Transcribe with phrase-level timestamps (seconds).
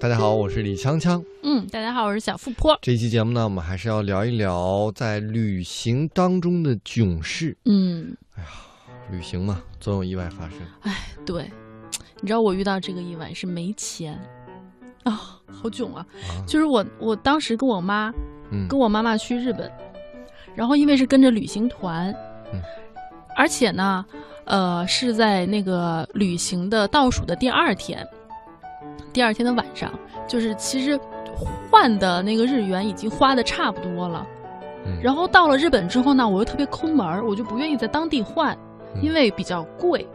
[0.00, 1.22] 大家好，我是李锵锵。
[1.42, 2.78] 嗯，大家好，我是小富坡。
[2.80, 7.54] 这期节目呢，我们还是要聊一聊在旅行当中的囧事。
[7.66, 8.48] 嗯，哎呀，
[9.10, 10.58] 旅行嘛，总有意外发生。
[10.80, 11.50] 哎，对，
[12.22, 14.18] 你知道我遇到这个意外是没钱
[15.04, 16.06] 啊，好囧啊！
[16.30, 18.10] 啊就是我，我当时跟我妈，
[18.50, 19.70] 嗯跟我妈妈去日本，
[20.54, 22.10] 然后因为是跟着旅行团，
[22.54, 22.62] 嗯
[23.36, 24.02] 而且呢，
[24.46, 28.06] 呃，是在那个旅行的倒数的第二天，
[29.12, 29.92] 第二天的晚上，
[30.26, 30.98] 就是其实
[31.70, 34.26] 换的那个日元已经花的差不多了。
[34.86, 38.56] 嗯然后到了日本之后呢，我又特别抠门儿，我就不愿意在当地换，
[38.94, 40.06] 嗯因为比较贵，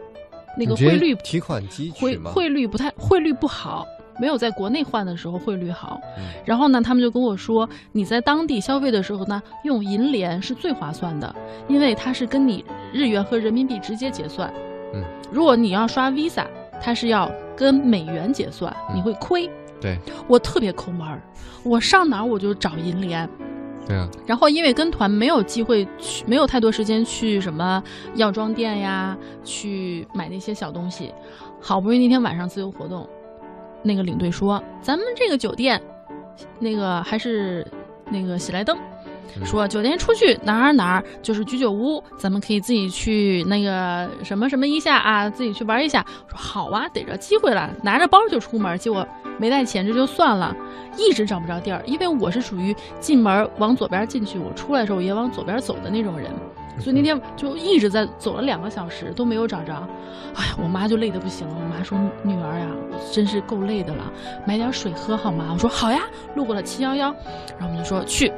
[0.58, 2.18] 那个汇率提款机汇？
[2.18, 3.86] 汇率不太汇率不好，
[4.18, 6.00] 没有在国内换的时候汇率好。
[6.18, 11.32] 嗯然后呢，他们就跟我说，你在当地消费的时候呢，用银联是最划算的，
[11.68, 14.52] 因为它是跟你日元和人民币直接结算。
[14.94, 16.44] 嗯，如果你要刷 Visa，
[16.80, 19.50] 它是要跟美元结算，嗯你会亏。
[19.80, 21.20] 对我特别抠门儿，
[21.62, 23.28] 我上哪儿我就找银联。
[23.86, 27.82] 对啊，然后因为跟团没有机会去，没有太多时间去什么
[28.14, 31.12] 药妆店呀，去买那些小东西。
[31.60, 33.08] 好不容易那天晚上自由活动，
[33.82, 35.80] 那个领队说咱们这个酒店，
[36.58, 37.66] 那个还是
[38.10, 38.76] 那个喜来登。
[39.38, 46.04] 嗯说酒店出去哪儿哪儿就是居酒屋，咱们可以自己去那个什么什么一下啊，自己去玩一下。
[46.28, 49.06] 说好啊，逮着机会了，拿着包就出门，结果
[49.38, 50.56] 没带钱，这就算了，
[50.96, 51.82] 一直找不着地儿。
[51.86, 56.30] 因为我是属于进门往左边进去，我出来的时候也往左边走的那种人，
[56.78, 59.72] 所以那天就一直在走了两个小时都没有找着。
[60.34, 61.56] 哎呀，我妈就累得不行了。
[61.62, 64.10] 我妈说：“女儿呀，我真是够累的了，
[64.46, 66.02] 买点水喝好吗？”我说：“好呀。”
[66.34, 67.14] 路过了七幺幺，
[67.58, 68.32] 然后我们就说去。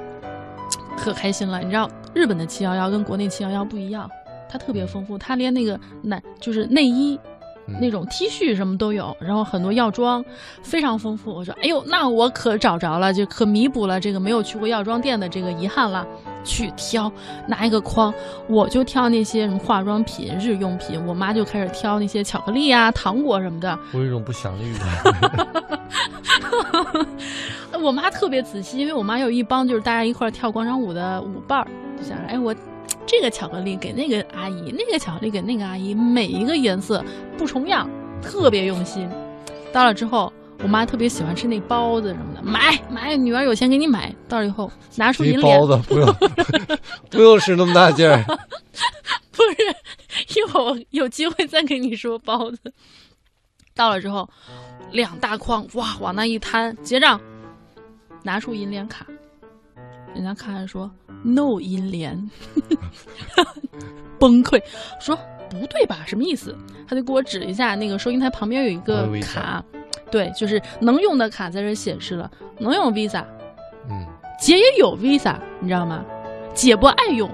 [0.99, 1.61] 可开心了。
[1.61, 4.11] 你知道日本的七幺幺跟国内七幺幺不一样，
[4.49, 7.19] 它特别丰富，它连那个奶就是内衣。
[7.71, 10.25] 嗯那种 T 恤什么都有，然后很多药妆
[10.63, 11.31] 非常丰富。
[11.31, 16.07] 我说，哎呦，那我可找着了，就可弥补了这个没有去过药妆店的这个遗憾了。
[16.45, 17.13] 去挑，
[17.47, 18.11] 拿一个筐，
[18.49, 23.79] 我就挑那些什么化妆品、日用品，我妈就开始挑那些巧克力啊、糖果什么的。
[23.93, 24.89] 我有一种不祥的预感。
[27.81, 32.55] 我妈特别仔细，因为我妈有一帮就是大家一块儿跳广场舞的舞伴儿，就想着，哎，我
[33.07, 37.05] 这个巧克力给那个阿姨，那个巧克力给那个阿姨，每一个颜色
[37.37, 37.89] 不重样，
[38.21, 39.09] 特别用心。
[39.73, 44.15] 到了之后，我妈特别喜欢吃那包子什么的，买买，女儿有钱给你买。
[44.29, 46.17] 到了以后，拿出一包，子不用
[47.11, 48.23] 不用使那么大劲儿。
[49.31, 52.59] 不是，一会儿我有机会再给你说包子。
[53.75, 54.29] 到了之后，
[54.91, 57.21] 两大筐，哇，往那一摊，结账，
[58.29, 59.07] 拿出银联卡，
[60.15, 60.91] 人家看着说
[61.25, 62.31] no 银联，
[64.21, 64.63] 崩溃，
[65.01, 65.19] 说
[65.49, 66.01] 不对吧？
[66.07, 66.55] 什么意思？
[66.87, 69.65] 他就给我指一下那个收银台旁边有一个卡，
[70.11, 73.25] 对，就是能用的卡在这显示了，能用 Visa，
[73.89, 74.07] 嗯，
[74.39, 76.05] 姐也有 Visa，你知道吗？
[76.53, 77.31] 姐不爱用，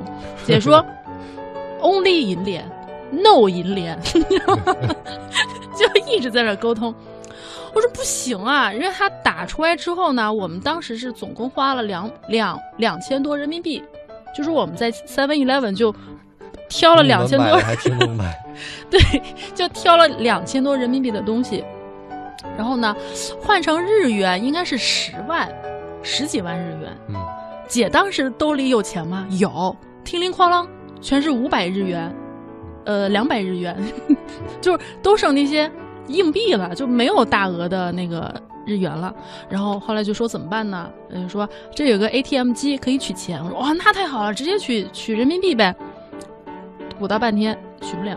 [0.46, 0.86] 姐说
[1.82, 2.64] only 银联
[3.10, 4.00] ，no 银联？
[5.76, 6.94] 就一直在这沟通。
[7.74, 13.82] 我说不行啊，因为他打出来之后呢，我们当时是总共花了两两两千多人民币，
[14.34, 15.94] 就是我们在 Seven Eleven 就
[16.68, 18.32] 挑了两千多还挺能买。
[18.88, 19.00] 对，
[19.54, 21.64] 就挑了两千多人民币的东西，
[22.56, 22.94] 然后呢，
[23.42, 25.52] 换成日元应该是十万，
[26.02, 26.96] 十几万日元。
[27.08, 27.16] 嗯，
[27.66, 29.26] 姐当时兜里有钱吗？
[29.30, 30.64] 有，叮铃哐啷，
[31.00, 32.14] 全是五百日元，
[32.84, 33.76] 呃，两百日元，
[34.62, 35.68] 就是都剩那些
[36.08, 38.34] 硬币了，就没有大额的那个
[38.66, 39.14] 日元了。
[39.48, 40.90] 然后后来就说怎么办呢？
[41.10, 43.42] 嗯，说这有个 ATM 机可以取钱。
[43.42, 45.74] 我说哇，那太好了，直接取取人民币呗。
[46.98, 48.16] 鼓捣半天取不了，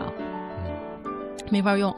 [1.50, 1.94] 没法用，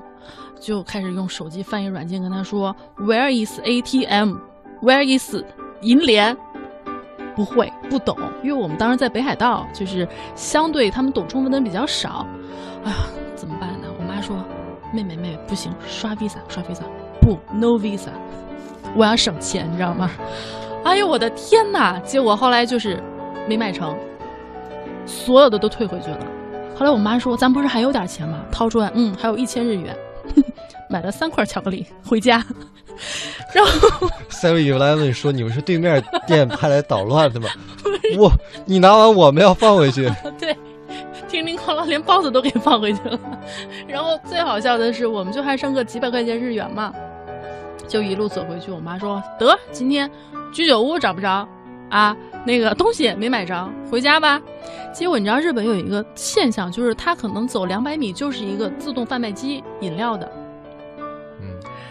[0.59, 5.37] 就开始用手机翻译软件跟他说 Where is ATM？Where is
[5.83, 6.37] 银联？
[7.37, 12.27] 不会，不懂，因为我们当时在北海道，就是相对他们懂中文的人比较少。
[12.85, 12.97] 哎呀，
[13.37, 13.70] 怎么办
[14.93, 16.83] ？：“妹妹妹妹，不行，刷 Visa，刷 Visa，
[17.21, 18.11] 不，No Visa，
[18.97, 20.11] 我要省钱，你知道吗？”
[20.85, 21.99] 哎呦，我的天哪！
[22.01, 23.03] 结果后来就是
[23.47, 23.95] 没买成，
[25.05, 26.19] 所有的都退回去了。
[26.75, 29.95] 后来我妈说：“咱不是还有点钱吗？”掏出来，嗯，还有一千日元，
[30.89, 32.43] 买了三块巧克力回家。
[33.55, 37.49] 然后 Seven Eleven 说你们是对面店派来捣乱的吗？
[38.19, 38.33] 我
[38.65, 40.11] 你拿完我们要放回去。
[40.39, 40.57] 对，
[41.31, 43.19] 叮叮哐啷，连包子都给放回去了。
[43.87, 46.93] 然后最好笑的是，我们就还剩个几百块钱日元嘛，
[47.87, 48.71] 就一路走回去。
[48.71, 50.11] 我妈说：“得，今天
[50.53, 51.49] 居酒屋找不着
[51.89, 54.41] 啊，那个东西也没买着，回家吧。”
[54.93, 60.31] 结果你知道日本有一个现象，就是它可能走两百米就是一个自动贩卖机饮料的。
[61.41, 61.47] 嗯，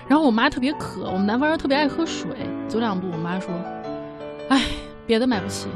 [0.07, 2.29] 然后我妈特别渴，我们南方人特别爱喝水。
[2.67, 3.49] 走两步，我妈说
[4.49, 4.61] ：“哎，
[5.07, 5.69] 别的买不起，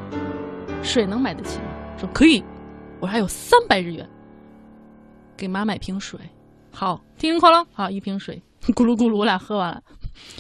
[0.83, 1.65] 水能买得起吗？”
[1.97, 2.43] 说可以，
[3.03, 4.09] 我还有三百日元，
[5.35, 6.17] 给妈买瓶水。
[6.71, 9.83] 好，叮铃哐啷，好一瓶水，咕噜咕噜，我俩喝完了，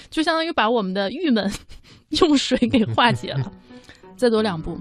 [0.09, 1.51] 就相当于把我们的郁闷
[2.21, 3.51] 用水给化解了。
[4.15, 4.79] 再走两步，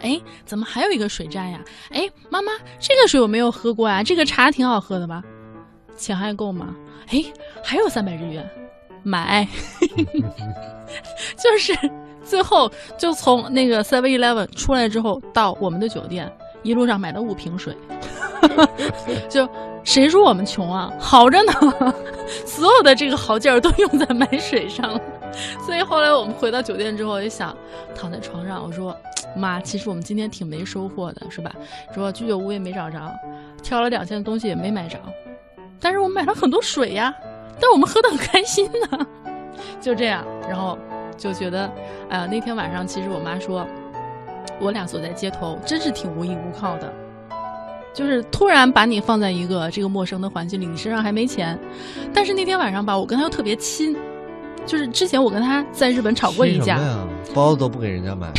[0.00, 1.62] 哎，怎么还有一个水站呀？
[1.90, 5.22] 哎，妈妈，这个水我没有喝过啊，这个茶挺好喝的吧？
[5.94, 6.74] 钱还够吗？
[7.08, 7.22] 哎，
[7.62, 8.50] 还有三百日元，
[9.02, 9.46] 买，
[11.36, 11.78] 就是
[12.24, 16.32] 最后就从那个 Seven Eleven 出来之后到我们的酒店，
[16.68, 17.74] 一路上买了五瓶水，
[19.26, 19.48] 就
[19.84, 20.92] 谁说我们穷啊？
[21.00, 21.52] 好着呢，
[22.44, 25.00] 所有的这个好劲儿都用在买水上了。
[25.64, 27.56] 所以后来我们回到酒店之后，我就想
[27.94, 28.94] 躺在床上，我说
[29.34, 31.50] 妈，其实我们今天挺没收获的，是吧？
[31.94, 32.98] 说居酒屋也没找着，
[33.62, 34.98] 挑了两件东西也没买着。
[35.80, 37.14] 但是我们买了很多水呀，
[37.58, 39.06] 但我们喝的很开心呢，
[39.80, 40.76] 就这样，然后
[41.16, 41.70] 就觉得，
[42.10, 43.66] 哎呀，那天晚上其实我妈说，
[44.60, 46.92] 我俩走在街头，真是挺无依无靠的，
[47.94, 51.58] 就是突然把你放在一个这个陌生的环境里，你身上还没钱，
[52.12, 53.96] 但是那天晚上吧，我跟他又特别亲，
[54.66, 56.78] 就是之前我跟他在日本吵过一架，
[57.34, 58.30] 包子都不给人家买，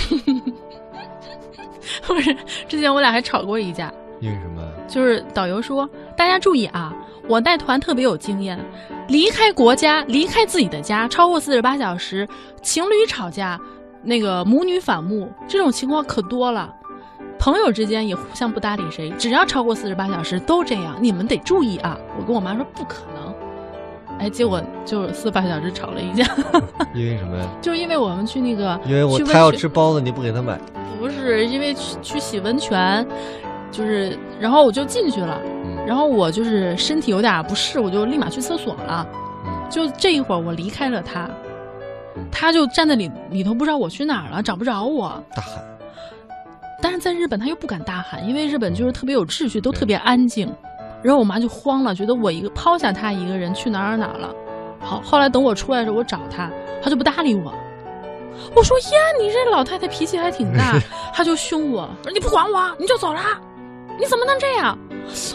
[2.05, 2.35] 不是，
[2.67, 3.91] 之前我俩还吵过一架。
[4.21, 4.61] 因为什么？
[4.85, 6.93] 就是导游说，大家注意啊，
[7.29, 8.59] 我带团特别有经验，
[9.07, 12.27] 离开国家，离开自己的家，超过四十八小时，
[12.61, 13.57] 情侣吵架，
[14.01, 16.73] 那个母女反目，这种情况可多了。
[17.37, 21.97] 朋友之间也互相不搭理谁，只要超过四十八小时都这样，你们得注意啊！
[22.17, 23.33] 我跟我妈说不可能，
[24.19, 26.25] 哎，结果就四十八小时吵了一架。
[26.93, 27.47] 因为什么呀？
[27.61, 30.59] 就是因为我们去那个，因为我他要吃包子，你不给他买。
[30.99, 33.07] 不是因为去去洗温泉。
[33.71, 35.39] 就是，然后我就进去了，
[35.85, 39.07] 然后我就是身体有点不适，我就立马去厕所了。
[39.69, 41.29] 就这一会儿，我离开了他，
[42.31, 45.21] 他就站在里里头，不知道我去哪儿了，找不着我。
[45.35, 45.63] 大喊。
[46.81, 50.49] 但是在日本，他又不敢大喊，因为日本就是特别有秩序，都特别安静。
[51.01, 54.33] 然后我妈就慌了，觉得我一个抛下他一个人去哪儿哪儿了。
[54.79, 56.49] 好，后来等我出来的时候，我找他，
[56.81, 57.53] 他就不搭理我。
[58.55, 60.79] 我说呀，你这老太太脾气还挺大，
[61.13, 63.21] 他就凶我，说你不管我，你就走了。
[63.99, 64.77] 你怎么能这样？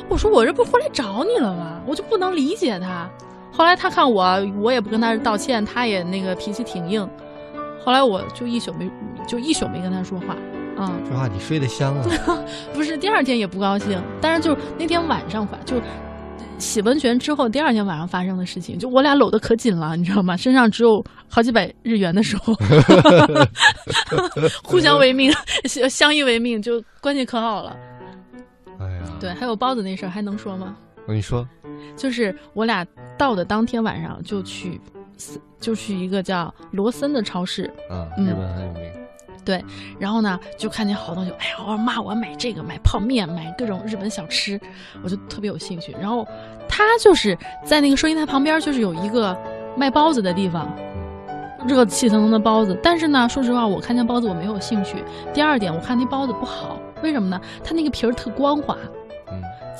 [0.08, 1.80] 我说我这不回来找你了吗？
[1.86, 3.06] 我就不能理解他。
[3.56, 4.24] 后来他看我，
[4.60, 7.08] 我也不跟他道歉，他也那个脾气挺硬。
[7.84, 8.90] 后来我就一宿没，
[9.28, 10.36] 就一宿没跟他说话。
[10.76, 12.04] 嗯，说话你睡得香啊？
[12.74, 14.02] 不是，第二天也不高兴。
[14.20, 15.80] 但是就那天晚上发，就
[16.58, 20.36] 洗温泉之后第二天晚上发生的事情，就我俩搂得可紧了，你知道吗？
[20.36, 22.52] 身上只有好几百日元的时候，
[24.64, 25.32] 互相为命，
[25.88, 27.76] 相依为命，就关系可好了。
[28.80, 30.76] 哎呀对，还有包子那事儿还能说吗？
[31.06, 31.46] 我跟你说，
[31.96, 32.86] 就是我俩
[33.16, 34.80] 到的当天晚上就去，
[35.58, 37.64] 就去一个叫罗森的超市。
[37.88, 38.82] 啊，日本很有名。
[39.44, 39.62] 对，
[39.98, 44.58] 然后呢，就看见好东西，哎呀，我说妈，我要买这个，买泡面，买各种日本小吃，
[45.02, 45.94] 我就特别有兴趣。
[46.00, 46.26] 然后
[46.66, 49.36] 他就是在那个收银台旁边，就是有一个
[49.76, 50.74] 卖包子的地方，
[51.68, 52.74] 热气腾腾的包子。
[52.82, 55.04] 但是呢，说实话，我看见包子我没有兴趣。
[55.34, 57.38] 第二点，我看那包子不好，为什么呢？
[57.62, 58.74] 它那个皮儿特光滑。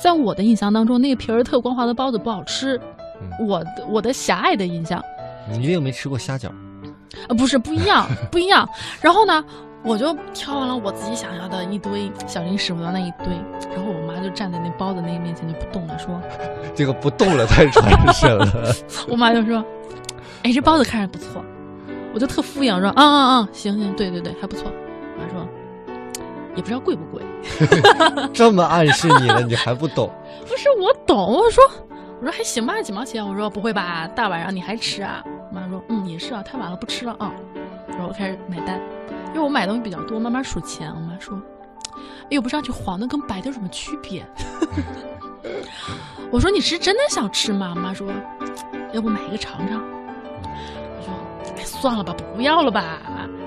[0.01, 2.79] 在我的印象当中，那个皮儿特光滑的包子不好吃。
[3.39, 5.01] 我的我的狭隘的印象。
[5.49, 6.49] 你一定没吃过虾饺。
[7.27, 8.67] 啊，不是不一样，不一样。
[9.01, 9.43] 然后呢，
[9.83, 13.27] 我就挑完了我自己想要的一堆小零食，我要那一堆。
[13.73, 16.19] 然后我妈就站在那包子那个面前就不动了，说：
[16.75, 18.75] “这个不动了太传神了。”
[19.07, 19.63] 我妈就说
[20.43, 21.43] ：“哎，这包子看着不错。”
[22.13, 24.69] 我就特敷衍说：“啊啊啊，行行，对对对，还不错。”
[25.17, 25.47] 我妈说。
[26.55, 27.21] 也不知道贵不贵，
[28.33, 30.09] 这么暗示你了，你还不懂？
[30.47, 31.63] 不是我懂，我说
[32.19, 33.25] 我说还行吧，几毛钱。
[33.25, 35.23] 我说不会吧，大晚上你还吃啊？
[35.51, 37.31] 我妈说嗯也是啊，太晚了不吃了啊。
[37.89, 38.79] 然后我开始买单，
[39.33, 40.89] 因为我买东西比较多，慢慢数钱。
[40.89, 41.37] 我妈说，
[41.95, 44.25] 哎呦不知道这黄的跟白的有什么区别？
[46.31, 47.73] 我说你是真的想吃吗？
[47.75, 48.07] 我妈说，
[48.93, 49.83] 要不买一个尝尝？
[51.65, 53.01] 算了吧，不要了吧。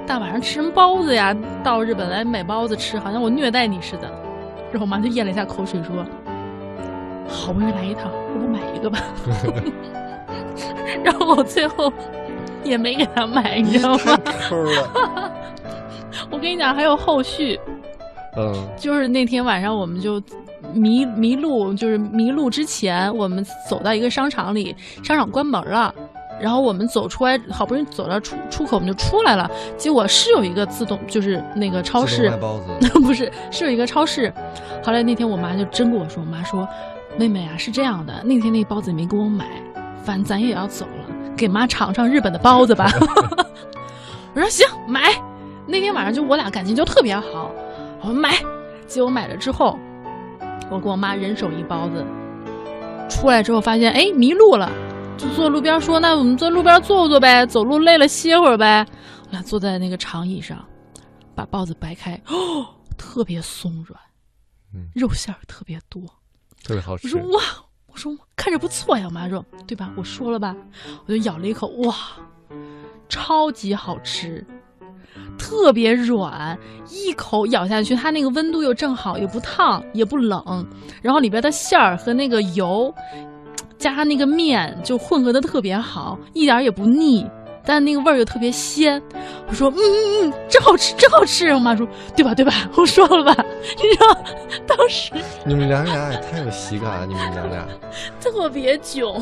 [0.07, 1.37] 大晚上吃什么包子呀？
[1.63, 4.11] 到日本来买包子吃，好像我虐待你似的。
[4.71, 6.05] 然后我妈就咽了一下口水，说
[7.29, 8.99] ：“好不容易来一趟，要不买一个吧？”
[11.05, 11.93] 然后我最后
[12.65, 14.19] 也没给他买，你知道吗？
[16.31, 17.59] 我跟你讲，还有后续。
[18.37, 18.69] 嗯。
[18.77, 20.21] 就是那天晚上，我们就
[20.73, 25.95] 迷迷路，就是迷路之前，我们走到一个商场里，商场关门了。
[26.41, 29.51] 然后我们走出来，好不容易走到出出口，我们就出来了。
[29.77, 32.31] 结果是有一个自动，就是那个超市，
[33.03, 34.33] 不是是有一个超市。
[34.83, 36.67] 后来那天我妈就真跟我说，我妈说
[37.19, 39.47] ：“妹妹啊，是这样的，那天那包子没给我买，
[40.03, 41.15] 反正咱也要走了。
[41.37, 42.91] 给妈尝尝日本的包子吧。
[44.35, 45.13] 我说行，买。
[45.67, 47.51] 那天晚上就我俩感情就特别好，
[48.01, 48.35] 我说买。
[48.87, 49.79] 结果买了之后，
[50.71, 52.05] 我跟我妈人手一包子。
[53.09, 54.71] 出来之后发现，哎，迷路了，
[55.19, 58.87] 就坐路边说：“那我们在路边坐坐呗，走路累了歇会儿呗。”
[59.27, 60.65] 我俩坐在那个长椅上，
[61.35, 64.01] 把包子掰开，哦， 特别松软，
[64.73, 66.03] 嗯，肉馅儿特别多，
[66.63, 67.09] 特别好吃。
[67.17, 67.41] 我说哇，
[67.89, 69.07] 我说看着不错呀。
[69.07, 69.91] 我妈说对吧？
[69.97, 70.55] 我说了吧，
[71.07, 71.95] 我就咬了一口，哇，
[73.09, 74.47] 超级好吃。
[75.37, 76.57] 特别软，
[76.91, 80.65] 一口咬下去，它那个温度又正好，也不烫也不冷，
[81.03, 82.95] 然后里边的馅儿和那个油，
[83.79, 87.25] 加上那个面就混合的特别好，一点也不腻，
[87.65, 89.01] 但那个味儿又特别鲜。
[89.47, 91.49] 我说，嗯嗯嗯，真好吃，真好吃。
[91.51, 92.53] 我妈说，对吧，对吧？
[92.77, 93.45] 我说了吧，
[93.77, 94.07] 你知道，
[94.67, 95.13] 当时
[95.45, 97.65] 你们娘俩也太有喜感了，你们娘俩
[98.21, 99.21] 特别囧。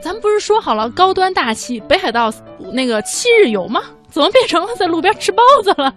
[0.00, 2.32] 咱们不是说好了高端大气北海道
[2.72, 3.82] 那个七日游吗？
[4.08, 5.92] 怎么变成了在路边吃包子了？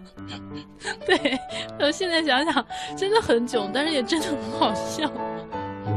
[1.06, 1.40] 对，
[1.80, 2.66] 我现在想想
[2.98, 5.10] 真的很囧，但是也真的很好笑。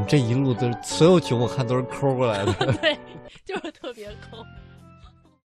[0.06, 2.52] 这一路都所有酒，我看都是抠过来的。
[2.80, 2.98] 对，
[3.44, 4.44] 就是特别抠。